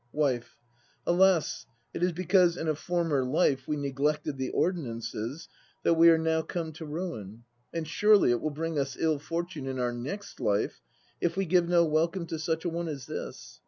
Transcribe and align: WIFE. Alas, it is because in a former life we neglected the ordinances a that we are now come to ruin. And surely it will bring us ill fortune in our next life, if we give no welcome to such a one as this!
WIFE. 0.13 0.57
Alas, 1.05 1.67
it 1.93 2.01
is 2.01 2.11
because 2.11 2.57
in 2.57 2.67
a 2.67 2.73
former 2.73 3.23
life 3.23 3.67
we 3.67 3.77
neglected 3.77 4.35
the 4.39 4.49
ordinances 4.49 5.47
a 5.47 5.83
that 5.83 5.93
we 5.93 6.09
are 6.09 6.17
now 6.17 6.41
come 6.41 6.71
to 6.71 6.87
ruin. 6.87 7.43
And 7.71 7.87
surely 7.87 8.31
it 8.31 8.41
will 8.41 8.49
bring 8.49 8.79
us 8.79 8.97
ill 8.99 9.19
fortune 9.19 9.67
in 9.67 9.77
our 9.77 9.93
next 9.93 10.39
life, 10.39 10.81
if 11.21 11.37
we 11.37 11.45
give 11.45 11.69
no 11.69 11.85
welcome 11.85 12.25
to 12.25 12.39
such 12.39 12.65
a 12.65 12.69
one 12.69 12.87
as 12.87 13.05
this! 13.05 13.59